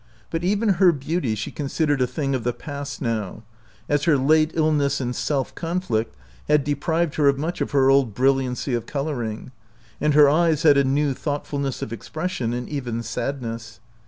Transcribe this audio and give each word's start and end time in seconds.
But 0.31 0.43
even 0.43 0.69
her 0.79 0.91
beauty 0.91 1.35
she 1.35 1.51
considered 1.51 2.01
a 2.01 2.07
thing 2.07 2.33
of 2.33 2.43
the 2.43 2.53
past 2.53 3.03
now, 3.03 3.43
as 3.87 4.05
her 4.05 4.17
late 4.17 4.49
illness 4.55 4.99
and 4.99 5.15
self 5.15 5.53
conflict 5.53 6.15
had 6.47 6.63
deprived 6.63 7.13
her 7.17 7.27
of 7.27 7.37
much 7.37 7.61
of 7.61 7.69
her 7.69 7.87
old 7.87 8.15
brilliancy 8.15 8.73
of 8.73 8.87
coloring, 8.87 9.51
and 10.01 10.15
her 10.15 10.27
eyes 10.27 10.63
had 10.63 10.75
a 10.75 10.83
new 10.83 11.13
thought 11.13 11.45
fulness 11.45 11.83
of 11.83 11.93
expression, 11.93 12.51
and 12.51 12.67
even 12.67 13.03
sadness. 13.03 13.79